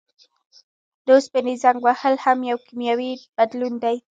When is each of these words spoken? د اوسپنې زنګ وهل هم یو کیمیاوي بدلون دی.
د 1.05 1.07
اوسپنې 1.17 1.53
زنګ 1.63 1.79
وهل 1.85 2.15
هم 2.25 2.39
یو 2.49 2.57
کیمیاوي 2.67 3.11
بدلون 3.37 3.73
دی. 3.83 3.95